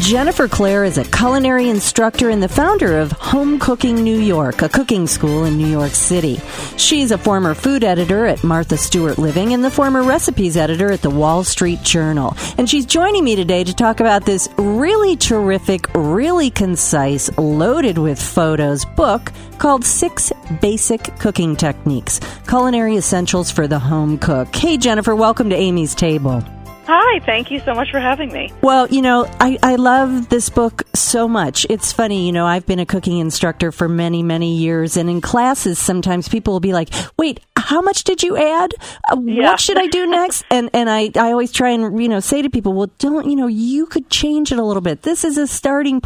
[0.00, 4.68] Jennifer Clair is a culinary instructor and the founder of Home Cooking New York, a
[4.68, 6.38] cooking school in New York City.
[6.76, 11.00] She's a former food editor at Martha Stewart Living and the former recipes editor at
[11.00, 12.36] the Wall Street Journal.
[12.58, 18.20] And she's joining me today to talk about this really terrific, really concise, loaded with
[18.20, 20.30] photos book called Six
[20.60, 24.54] Basic Cooking Techniques Culinary Essentials for the Home Cook.
[24.54, 26.44] Hey, Jennifer, welcome to Amy's Table.
[26.90, 28.50] Hi, thank you so much for having me.
[28.62, 31.66] Well, you know, I, I love this book so much.
[31.68, 35.20] It's funny, you know, I've been a cooking instructor for many, many years, and in
[35.20, 36.88] classes, sometimes people will be like,
[37.18, 38.72] wait, how much did you add?
[39.12, 39.50] Uh, Yeah.
[39.50, 40.46] What should I do next?
[40.50, 43.36] And and I, I always try and, you know, say to people, well, don't, you
[43.36, 45.02] know, you could change it a little bit.
[45.02, 46.00] This is a starting.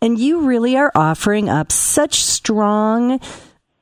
[0.00, 3.20] And you really are offering up such strong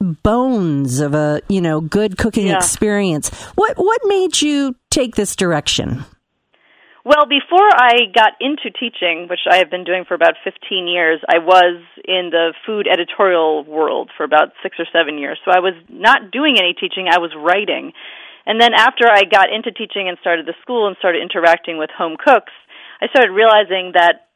[0.01, 2.57] bones of a, you know, good cooking Yeah.
[2.57, 3.29] experience.
[3.55, 6.05] What what made you take this direction?
[7.05, 11.20] Well, before I got into teaching, which I have been doing for about 15 years,
[11.27, 15.39] I was in the food editorial world for about six or seven years.
[15.45, 17.92] So I was not doing any teaching, I was writing.
[18.45, 21.89] And then after I got into teaching and started the school and started interacting with
[21.89, 22.53] home cooks,
[23.01, 24.29] I started realizing that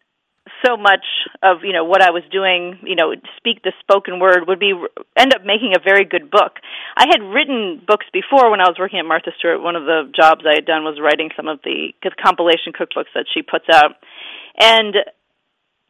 [0.64, 1.04] so much
[1.42, 4.72] of you know what I was doing, you know, speak the spoken word would be
[5.16, 6.58] end up making a very good book.
[6.96, 9.62] I had written books before when I was working at Martha Stewart.
[9.62, 13.26] One of the jobs I had done was writing some of the compilation cookbooks that
[13.32, 13.96] she puts out,
[14.58, 14.96] and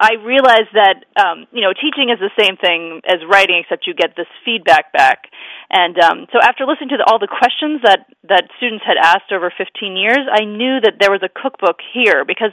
[0.00, 3.94] I realized that um, you know teaching is the same thing as writing, except you
[3.94, 5.30] get this feedback back.
[5.70, 9.30] And um, so after listening to the, all the questions that that students had asked
[9.30, 12.52] over 15 years, I knew that there was a cookbook here because.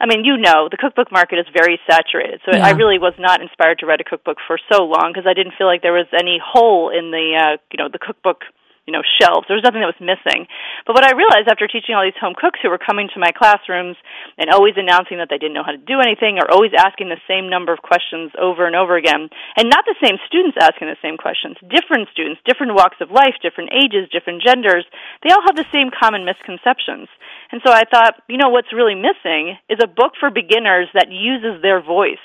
[0.00, 2.40] I mean, you know, the cookbook market is very saturated.
[2.44, 2.66] So Yeah.
[2.66, 5.54] I really was not inspired to write a cookbook for so long because I didn't
[5.58, 8.44] feel like there was any hole in the, uh, you know, the cookbook
[8.88, 9.44] you know shelves.
[9.44, 10.48] There was nothing that was missing.
[10.88, 13.36] But what I realized after teaching all these home cooks who were coming to my
[13.36, 14.00] classrooms
[14.40, 17.20] and always announcing that they didn't know how to do anything or always asking the
[17.28, 19.28] same number of questions over and over again,
[19.60, 23.36] and not the same students asking the same questions, different students, different walks of life,
[23.44, 24.88] different ages, different genders,
[25.20, 27.12] they all have the same common misconceptions.
[27.52, 31.12] And so I thought, you know, what's really missing is a book for beginners that
[31.12, 32.24] uses their voice,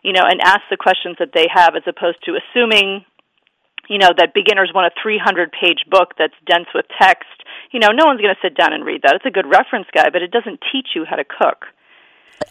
[0.00, 3.04] you know, and asks the questions that they have as opposed to assuming
[3.88, 7.28] you know that beginners want a 300 page book that's dense with text
[7.72, 9.86] you know no one's going to sit down and read that it's a good reference
[9.94, 11.66] guide but it doesn't teach you how to cook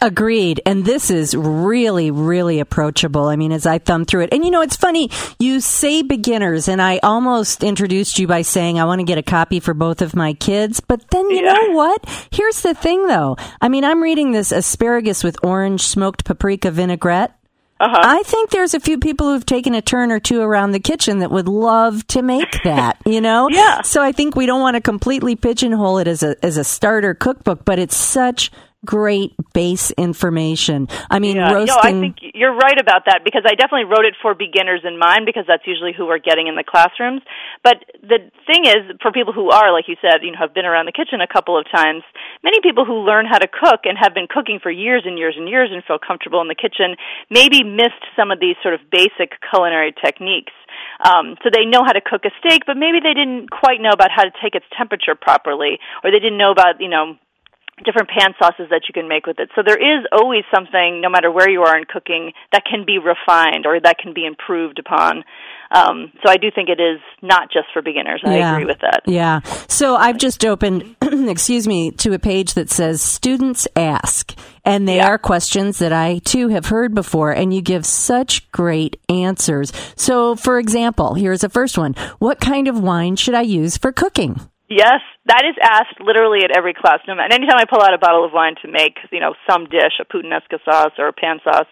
[0.02, 0.62] Agreed.
[0.66, 3.28] And this is really, really approachable.
[3.28, 5.10] I mean, as I thumb through it, and you know, it's funny,
[5.40, 9.24] you say beginners, and I almost introduced you by saying I want to get a
[9.24, 10.82] copy for both of my kids.
[10.82, 11.54] But then you Yeah.
[11.54, 12.28] know what?
[12.32, 13.38] Here's the thing though.
[13.62, 17.37] I mean, I'm reading this asparagus with orange smoked paprika vinaigrette.
[17.80, 20.80] Uh-huh I think there's a few people who've taken a turn or two around the
[20.80, 23.50] kitchen that would love to make that, you know?
[23.50, 23.82] Yeah.
[23.82, 27.14] So I think we don't want to completely pigeonhole it as a as a starter
[27.14, 28.52] cookbook, but it's such
[28.86, 30.88] great base information.
[31.10, 31.52] I mean, yeah.
[31.52, 31.76] roasting.
[31.76, 34.98] No, I think you're right about that because I definitely wrote it for beginners in
[35.00, 37.22] mind because that's usually who we're getting in the classrooms.
[37.64, 40.66] But the thing is, for people who are, like you said, you know, have been
[40.66, 42.04] around the kitchen a couple of times,
[42.44, 45.36] many people who learn how to cook and have been cooking for years and years
[45.38, 46.96] and years and feel comfortable in the kitchen
[47.30, 50.54] maybe missed some of these sort of basic culinary techniques.
[51.04, 53.94] Um, so they know how to cook a steak, but maybe they didn't quite know
[53.94, 57.18] about how to take its temperature properly, or they didn't know about, you know,
[57.86, 59.50] different pan sauces that you can make with it.
[59.56, 62.98] So there is always something, no matter where you are in cooking, that can be
[62.98, 65.24] refined or that can be improved upon.
[65.70, 68.22] Um, so I do think it is not just for beginners.
[68.26, 68.54] I Yeah.
[68.54, 69.02] agree with that.
[69.06, 69.42] Yeah.
[69.68, 74.34] So I've just opened, excuse me, to a page that says students ask.
[74.66, 75.10] And they Yeah.
[75.10, 79.72] are questions that I too have heard before, and you give such great answers.
[79.96, 83.92] So, for example, here's the first one What kind of wine should I use for
[83.92, 84.40] cooking?
[84.70, 87.00] Yes, that is asked literally at every class.
[87.08, 89.66] No matter anytime I pull out a bottle of wine to make, you know, some
[89.66, 91.72] dish, a puttanesca sauce or a pan sauce,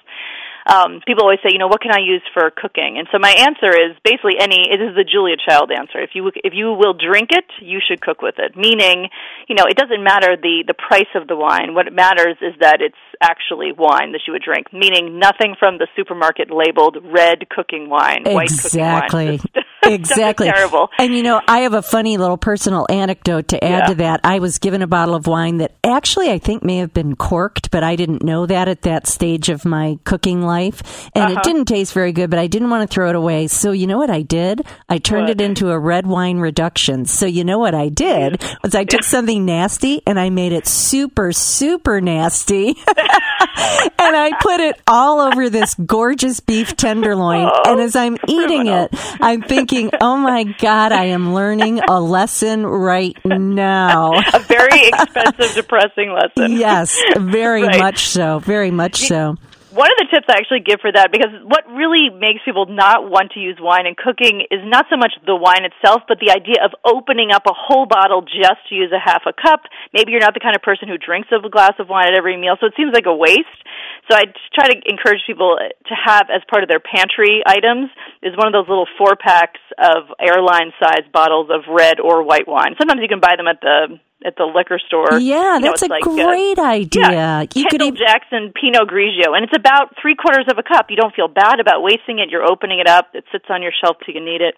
[0.65, 2.97] um, people always say, you know, what can I use for cooking?
[2.97, 4.65] And so my answer is basically any.
[4.71, 6.01] It is the Julia Child answer.
[6.01, 8.57] If you if you will drink it, you should cook with it.
[8.57, 9.09] Meaning,
[9.47, 11.75] you know, it doesn't matter the the price of the wine.
[11.75, 14.73] What matters is that it's actually wine that you would drink.
[14.73, 19.27] Meaning, nothing from the supermarket labeled red cooking wine, white cooking Exactly.
[19.27, 19.39] wine.
[19.95, 20.47] Exactly.
[20.47, 20.89] terrible.
[20.99, 23.85] And you know, I have a funny little personal anecdote to add Yeah.
[23.87, 24.21] to that.
[24.23, 27.71] I was given a bottle of wine that actually I think may have been corked,
[27.71, 31.09] but I didn't know that at that stage of my cooking life.
[31.15, 31.39] And Uh-huh.
[31.39, 33.47] it didn't taste very good, but I didn't want to throw it away.
[33.47, 34.65] So you know what I did?
[34.89, 37.05] I turned it into a red wine reduction.
[37.05, 40.67] So you know what I did was I took something nasty and I made it
[40.67, 42.75] super, super nasty.
[44.05, 47.49] and I put it all over this gorgeous beef tenderloin.
[47.51, 48.85] Oh, and as I'm eating criminal.
[48.91, 54.13] it, I'm thinking, oh my God, I am learning a lesson right now.
[54.33, 56.53] A very expensive, depressing lesson.
[56.57, 57.79] Yes, very Right.
[57.79, 58.39] much so.
[58.39, 59.37] Very much so.
[59.75, 63.11] One of the tips I actually give for that, because what really makes people not
[63.11, 66.31] want to use wine in cooking is not so much the wine itself, but the
[66.31, 69.67] idea of opening up a whole bottle just to use a half a cup.
[69.91, 72.39] Maybe you're not the kind of person who drinks a glass of wine at every
[72.39, 73.59] meal, so it seems like a waste.
[74.07, 77.91] So I try to encourage people to have as part of their pantry items
[78.23, 82.47] is one of those little four packs of airline sized bottles of red or white
[82.47, 82.79] wine.
[82.79, 85.19] Sometimes you can buy them at the at the liquor store.
[85.19, 87.11] Yeah, You know, that's a like, uh, great idea.
[87.11, 90.63] yeah, you could Kendall even, Jackson Pinot Grigio, and it's about three quarters of a
[90.63, 90.87] cup.
[90.89, 92.29] You don't feel bad about wasting it.
[92.29, 93.09] You're opening it up.
[93.13, 94.55] It sits on your shelf till you need it.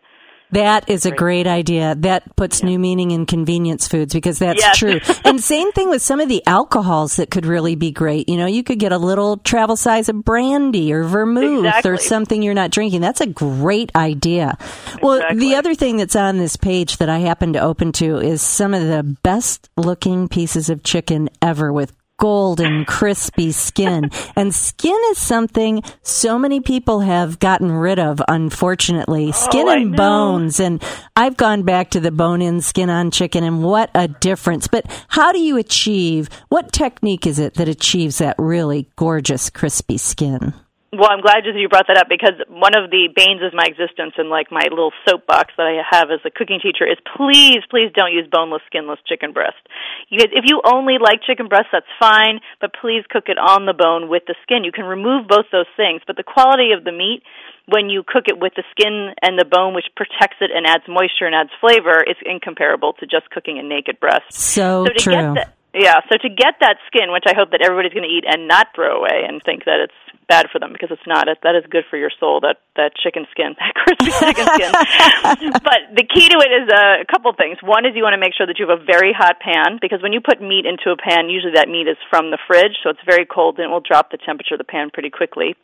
[0.51, 1.95] That is a great idea.
[1.95, 4.77] That puts new meaning in convenience foods because that's Yes.
[4.77, 4.99] true.
[5.25, 8.29] and same thing with some of the alcohols that could really be great.
[8.29, 12.41] You know, you could get a little travel size of brandy or vermouth or something
[12.41, 13.01] you're not drinking.
[13.01, 14.57] That's a great idea.
[15.01, 15.39] Well, Exactly.
[15.39, 18.73] the other thing that's on this page that I happen to open to is some
[18.73, 24.09] of the best looking pieces of chicken ever with golden, crispy skin.
[24.35, 29.27] and skin is something so many people have gotten rid of, unfortunately.
[29.27, 30.59] Oh, skin Oh, and bones.
[30.59, 30.83] And
[31.15, 34.67] I've gone back to the bone in, skin on chicken, and what a difference.
[34.67, 39.97] But how do you achieve, what technique is it that achieves that really gorgeous, crispy
[39.97, 40.53] skin?
[40.93, 44.15] Well, I'm glad you brought that up because one of the banes of my existence
[44.15, 47.91] and like my little soapbox that I have as a cooking teacher is please, please
[47.91, 49.59] don't use boneless, skinless chicken breast.
[50.07, 53.67] You guys, if you only like chicken breast, that's fine, but please cook it on
[53.67, 54.63] the bone with the skin.
[54.63, 57.19] You can remove both those things, but the quality of the meat
[57.67, 60.87] when you cook it with the skin and the bone, which protects it and adds
[60.87, 64.31] moisture and adds flavor, is incomparable to just cooking a naked breast.
[64.31, 65.13] So, So to true.
[65.13, 68.13] get that, yeah, so to get that skin, which I hope that everybody's going to
[68.13, 71.27] eat and not throw away and think that it's bad for them because it's not.
[71.27, 72.39] It, that is good for your soul.
[72.41, 74.71] That that chicken skin, that crispy chicken skin.
[75.63, 77.57] but the key to it is uh, a couple things.
[77.63, 80.03] One is you want to make sure that you have a very hot pan because
[80.03, 82.91] when you put meat into a pan, usually that meat is from the fridge, so
[82.91, 85.55] it's very cold and it will drop the temperature of the pan pretty quickly.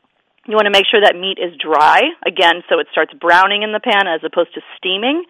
[0.43, 3.71] You want to make sure that meat is dry, again, so it starts browning in
[3.71, 5.23] the pan as opposed to steaming.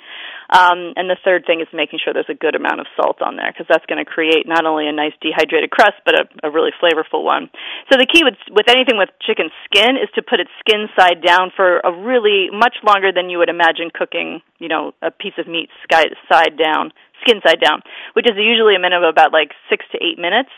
[0.49, 3.37] Um, and the third thing is making sure there's a good amount of salt on
[3.37, 6.49] there because that's going to create not only a nice dehydrated crust but a, a
[6.49, 7.53] really flavorful one.
[7.89, 11.21] So the key with with anything with chicken skin is to put it skin side
[11.21, 15.37] down for a really much longer than you would imagine cooking, you know, a piece
[15.37, 16.89] of meat side down,
[17.21, 17.81] skin side down,
[18.13, 20.49] which is usually a minute of about like six to eight minutes.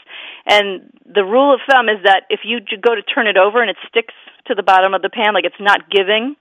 [0.48, 3.70] And the rule of thumb is that if you go to turn it over and
[3.70, 4.16] it sticks
[4.48, 6.36] to the bottom of the pan, like it's not giving,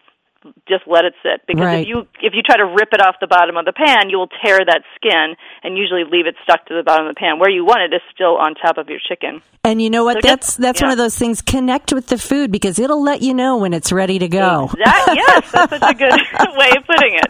[0.69, 1.81] just let it sit because Right.
[1.81, 4.19] if you if you try to rip it off the bottom of the pan, you
[4.19, 7.39] will tear that skin and usually leave it stuck to the bottom of the pan.
[7.41, 9.41] Where you want it is still on top of your chicken.
[9.65, 10.21] And you know what?
[10.21, 11.41] So that's just- that's one of those things.
[11.41, 14.69] Connect with the food because it'll let you know when it's ready to go.
[14.85, 16.12] That yes, that's such a good
[16.61, 17.27] way of putting it.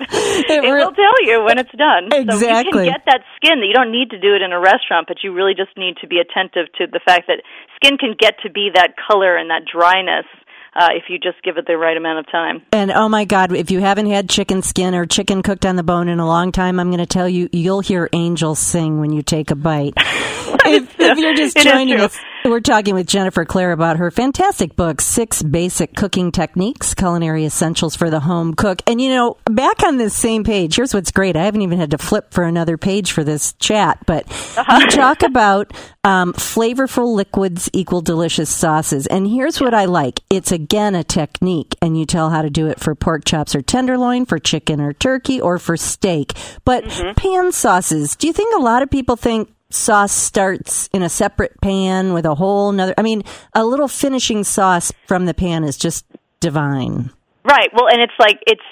[0.50, 2.10] It, re- will tell you when it's done.
[2.10, 2.66] So Exactly.
[2.66, 3.60] you can get that skin.
[3.62, 5.98] That you don't need to do it in a restaurant, but you really just need
[6.02, 7.42] to be attentive to the fact that
[7.78, 10.26] skin can get to be that color and that dryness
[10.74, 12.62] uh, if you just give it the right amount of time.
[12.72, 15.82] And oh my God, if you haven't had chicken skin or chicken cooked on the
[15.82, 19.12] bone in a long time, I'm going to tell you, you'll hear angels sing when
[19.12, 19.94] you take a bite.
[19.96, 22.18] if, if you're just joining us,
[22.50, 27.96] we're talking with Jennifer Clair about her fantastic book, Six Basic Cooking Techniques, Culinary Essentials
[27.96, 28.82] for the Home Cook.
[28.86, 31.36] And you know, back on this same page, here's what's great.
[31.36, 34.26] I haven't even had to flip for another page for this chat, but
[34.58, 34.78] Uh-huh.
[34.82, 35.72] you talk about
[36.04, 39.06] um, flavorful liquids equal delicious sauces.
[39.06, 40.20] And here's what I like.
[40.28, 43.62] It's again a technique, and you tell how to do it for pork chops or
[43.62, 46.34] tenderloin, for chicken or turkey, or for steak.
[46.66, 47.14] But Mm-hmm.
[47.14, 51.60] pan sauces, do you think a lot of people think sauce starts in a separate
[51.60, 52.94] pan with a whole nother?
[52.96, 56.04] I mean, a little finishing sauce from the pan is just
[56.40, 57.10] divine.
[57.44, 57.68] Right.
[57.72, 58.62] Well, and it's like it's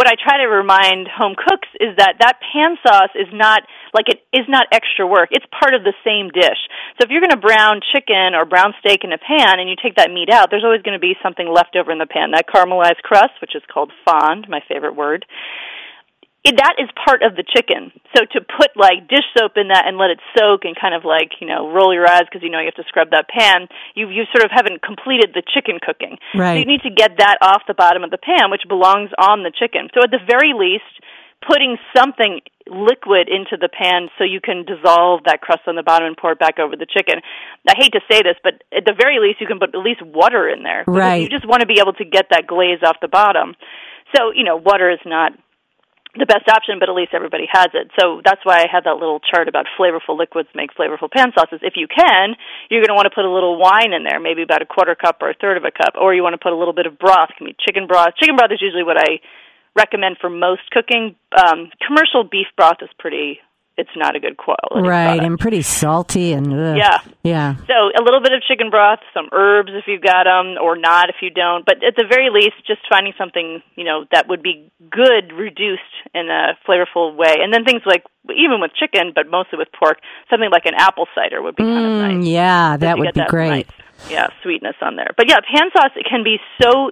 [0.00, 3.60] what I try to remind home cooks is that that pan sauce is not
[3.92, 5.28] like it is not extra work.
[5.30, 6.56] It's part of the same dish.
[6.96, 9.76] So if you're going to brown chicken or brown steak in a pan and you
[9.76, 12.30] take that meat out, there's always going to be something left over in the pan.
[12.32, 15.26] That caramelized crust, which is called fond, my favorite word.
[16.40, 17.92] It, that is part of the chicken.
[18.16, 21.04] So to put like dish soap in that and let it soak and kind of
[21.04, 23.68] like you know roll your eyes because you know you have to scrub that pan,
[23.92, 26.16] you you sort of haven't completed the chicken cooking.
[26.32, 26.56] So Right.
[26.56, 29.52] you need to get that off the bottom of the pan, which belongs on the
[29.52, 29.92] chicken.
[29.92, 30.88] So at the very least,
[31.44, 36.08] putting something liquid into the pan so you can dissolve that crust on the bottom
[36.08, 37.20] and pour it back over the chicken.
[37.68, 40.00] I hate to say this, but at the very least, you can put at least
[40.00, 40.84] water in there.
[40.86, 41.20] Right.
[41.20, 43.56] You just want to be able to get that glaze off the bottom.
[44.16, 45.32] So you know, water is not
[46.18, 47.90] the best option, but at least everybody has it.
[47.94, 51.62] So that's why I had that little chart about flavorful liquids make flavorful pan sauces.
[51.62, 52.34] If you can,
[52.66, 54.98] you're going to want to put a little wine in there, maybe about a quarter
[54.98, 56.86] cup or a third of a cup, or you want to put a little bit
[56.86, 57.30] of broth.
[57.30, 58.18] It can be chicken broth.
[58.18, 59.22] Chicken broth is usually what I
[59.78, 61.14] recommend for most cooking.
[61.30, 63.38] Um, commercial beef broth is pretty
[63.76, 64.86] it's not a good quality.
[64.86, 65.26] Right, product.
[65.26, 66.76] and pretty salty and ugh.
[66.76, 67.54] yeah, yeah.
[67.66, 71.08] So a little bit of chicken broth, some herbs if you've got them, or not
[71.08, 71.64] if you don't.
[71.64, 75.80] But at the very least, just finding something you know that would be good reduced
[76.14, 79.98] in a flavorful way, and then things like even with chicken, but mostly with pork,
[80.28, 82.26] something like an apple cider would be kind of Mm, nice.
[82.26, 83.48] yeah, that would be that great.
[83.66, 85.10] nice, yeah, sweetness on there.
[85.16, 86.90] But yeah, pan sauce it can be so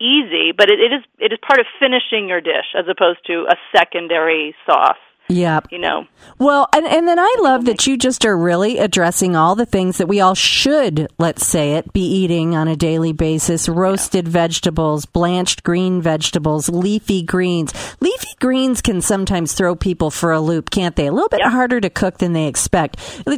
[0.00, 3.46] easy, but it, it is it is part of finishing your dish as opposed to
[3.50, 4.96] a secondary sauce.
[5.28, 5.68] Yep.
[5.70, 6.06] You know,
[6.38, 9.98] Well, and, and then I love that you just are really addressing all the things
[9.98, 13.68] that we all should, let's say it, be eating on a daily basis.
[13.68, 17.72] Roasted vegetables, blanched green vegetables, leafy greens.
[18.00, 21.06] Leafy greens can sometimes throw people for a loop, can't they?
[21.06, 22.96] A little bit harder to cook than they expect.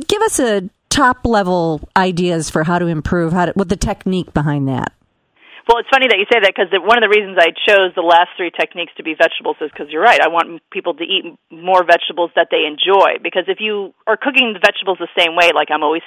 [0.09, 4.33] Give us a top level ideas for how to improve, how to, with the technique
[4.33, 4.93] behind that.
[5.65, 8.05] Well, it's funny that you say that because one of the reasons I chose the
[8.05, 10.21] last three techniques to be vegetables is because you're right.
[10.21, 13.17] I want people to eat more vegetables that they enjoy.
[13.25, 16.05] Because if you are cooking the vegetables the same way, like I'm always,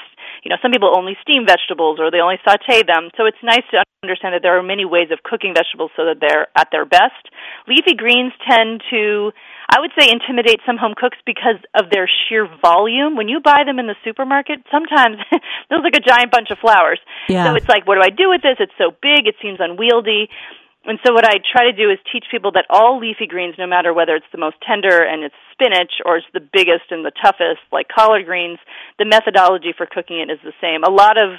[0.48, 3.12] you know, some people only steam vegetables or they only saute them.
[3.20, 6.24] So it's nice to understand that there are many ways of cooking vegetables so that
[6.24, 7.20] they're at their best.
[7.68, 9.36] Leafy greens tend to,
[9.68, 13.20] I would say, intimidate some home cooks because of their sheer volume.
[13.20, 16.64] When you buy them in the supermarket, sometimes it looks like a giant bunch of
[16.64, 17.04] flowers.
[17.28, 17.52] Yeah.
[17.52, 18.56] So it's like, what do I do with this?
[18.64, 20.32] It's so big, it seems unwieldy.
[20.86, 23.68] And so what I try to do is teach people that all leafy greens, no
[23.68, 27.12] matter whether it's the most tender and it's spinach or it's the biggest and the
[27.12, 28.60] toughest, like collard greens,
[28.98, 30.84] the methodology for cooking it is the same.
[30.88, 31.36] A lot of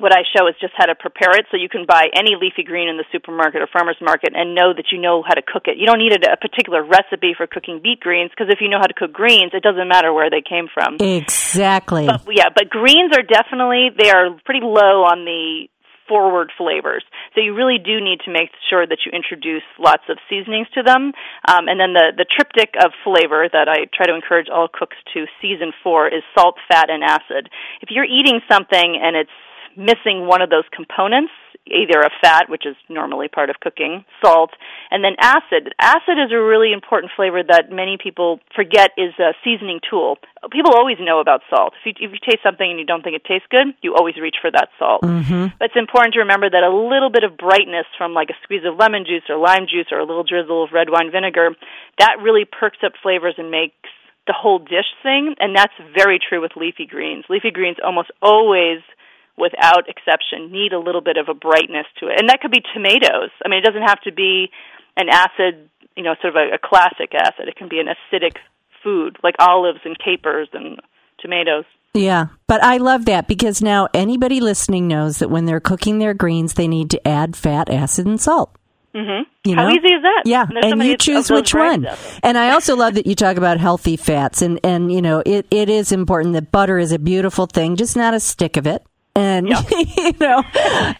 [0.00, 1.46] what I show is just how to prepare it.
[1.50, 4.72] So you can buy any leafy green in the supermarket or farmer's market and know
[4.72, 5.76] that you know how to cook it.
[5.76, 8.78] You don't need a, a particular recipe for cooking beet greens because if you know
[8.78, 10.96] how to cook greens, it doesn't matter where they came from.
[11.00, 12.06] Exactly.
[12.06, 15.68] But yeah, but greens are definitely they are pretty low on the
[16.08, 17.04] forward flavors.
[17.34, 20.82] So you really do need to make sure that you introduce lots of seasonings to
[20.82, 21.12] them.
[21.46, 24.96] Um, and then the the triptych of flavor that I try to encourage all cooks
[25.14, 27.50] to season for is salt, fat, and acid.
[27.80, 29.30] If you're eating something and it's
[29.76, 31.32] missing one of those components,
[31.70, 34.50] either a fat, which is normally part of cooking, salt,
[34.90, 35.74] and then acid.
[35.80, 40.18] Acid is a really important flavor that many people forget is a seasoning tool.
[40.50, 41.74] People always know about salt.
[41.80, 44.16] If you, if you taste something and you don't think it tastes good, you always
[44.16, 45.02] reach for that salt.
[45.02, 45.58] Mm-hmm.
[45.58, 48.64] But it's important to remember that a little bit of brightness from like a squeeze
[48.64, 51.54] of lemon juice or lime juice or a little drizzle of red wine vinegar,
[51.98, 53.74] that really perks up flavors and makes
[54.28, 57.24] the whole dish sing, and that's very true with leafy greens.
[57.30, 58.84] Leafy greens almost always
[59.38, 62.18] without exception, need a little bit of a brightness to it.
[62.18, 63.30] And that could be tomatoes.
[63.44, 64.50] I mean, it doesn't have to be
[64.96, 67.48] an acid, you know, sort of a, a classic acid.
[67.48, 68.36] It can be an acidic
[68.82, 70.80] food, like olives and capers and
[71.20, 71.64] tomatoes.
[71.94, 76.14] Yeah, but I love that because now anybody listening knows that when they're cooking their
[76.14, 78.54] greens, they need to add fat, acid, and salt.
[78.94, 79.28] Mm-hmm.
[79.44, 79.70] You How know?
[79.70, 80.22] easy is that?
[80.24, 81.86] Yeah, so and you choose which one.
[82.22, 85.46] And I also love that you talk about healthy fats, and and you know it,
[85.50, 88.84] it is important that butter is a beautiful thing, just not a stick of it.
[89.18, 89.70] And Yep.
[89.96, 90.42] you know,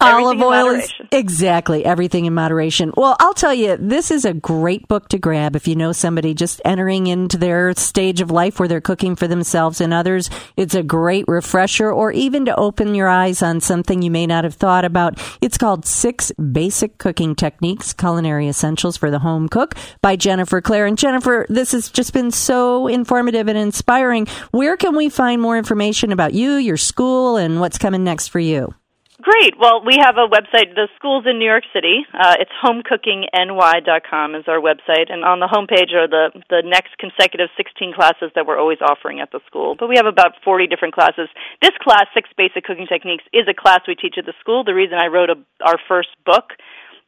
[0.01, 2.93] olive oil is exactly everything in moderation.
[2.97, 6.35] Well, I'll tell you, this is a great book to grab if you know somebody
[6.35, 10.31] just entering into their stage of life where they're cooking for themselves and others.
[10.57, 14.45] It's a great refresher, or even to open your eyes on something you may not
[14.45, 15.21] have thought about.
[15.41, 20.87] It's called Six Basic Cooking Techniques: Culinary Essentials for the Home Cook by Jennifer Clair.
[20.87, 24.27] And Jennifer, this has just been so informative and inspiring.
[24.51, 28.41] Where can we find more information about you, your school, and what's coming next for
[28.41, 28.73] you?
[29.21, 29.59] Great.
[29.59, 30.79] Well, we have a website.
[30.79, 32.07] The school's in New York City.
[32.15, 37.51] Uh, it's homecookingny.com is our website, and on the homepage are the the next consecutive
[37.59, 39.75] 16 classes that we're always offering at the school.
[39.75, 41.29] But we have about 40 different classes.
[41.61, 44.63] This class, Six Basic Cooking Techniques, is a class we teach at the school.
[44.63, 46.55] The reason I wrote a, our first book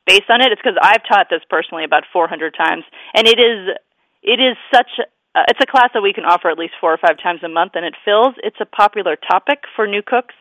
[0.04, 2.82] based on it is because I've taught this personally about 400 times,
[3.14, 3.70] and it is
[4.26, 4.98] it is such.
[5.30, 7.48] Uh, it's a class that we can offer at least four or five times a
[7.48, 8.34] month, and it fills.
[8.42, 10.34] It's a popular topic for new cooks.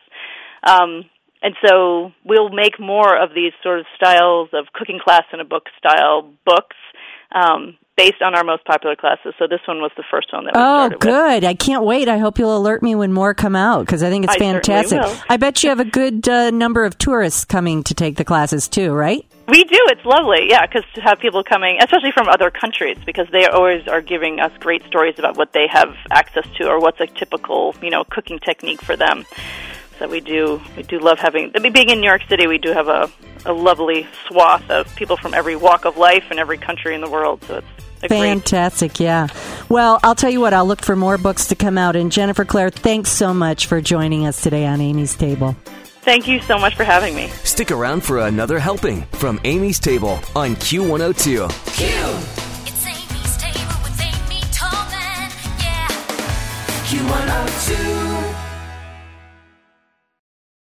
[0.62, 1.04] Um,
[1.42, 5.44] and so we'll make more of these sort of styles of cooking class in a
[5.44, 6.76] book style books
[7.32, 9.32] um, based on our most popular classes.
[9.38, 11.00] So this one was the first one that we Oh, started with.
[11.00, 11.44] good.
[11.44, 12.08] I can't wait.
[12.08, 15.00] I hope you'll alert me when more come out because I think it's I fantastic.
[15.30, 18.68] I bet you have a good uh, number of tourists coming to take the classes
[18.68, 19.24] too, right?
[19.48, 19.78] We do.
[19.86, 23.88] It's lovely, yeah, because to have people coming, especially from other countries, because they always
[23.88, 27.74] are giving us great stories about what they have access to or what's a typical,
[27.82, 29.24] you know, cooking technique for them.
[30.00, 32.46] So we do we do love having being in New York City.
[32.46, 33.10] We do have a
[33.44, 37.10] a lovely swath of people from every walk of life and every country in the
[37.10, 37.44] world.
[37.44, 39.28] So it's Fantastic, yeah.
[39.68, 41.96] Well, I'll tell you what, I'll look for more books to come out.
[41.96, 45.54] And Jennifer Clair, thanks so much for joining us today on Amy's Table.
[46.00, 47.28] Thank you so much for having me.
[47.44, 51.50] Stick around for another helping from Amy's Table on Q102.
[51.74, 51.86] Q.
[52.64, 55.30] It's Amy's Table with Amy Tobin.
[55.60, 55.88] Yeah.
[56.88, 57.99] Q102.